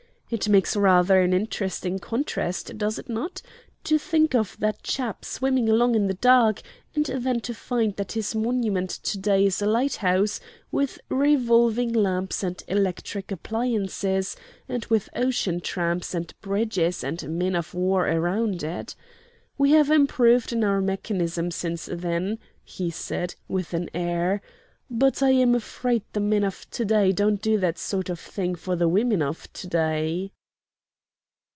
[0.31, 3.41] It makes rather an interesting contrast does it not?
[3.83, 6.61] to think of that chap swimming along in the dark,
[6.95, 10.39] and then to find that his monument to day is a lighthouse,
[10.71, 14.37] with revolving lamps and electric appliances,
[14.69, 18.95] and with ocean tramps and bridges and men of war around it.
[19.57, 24.41] We have improved in our mechanism since then," he said, with an air,
[24.93, 28.55] "but I am afraid the men of to day don't do that sort of thing
[28.55, 30.33] for the women of to day."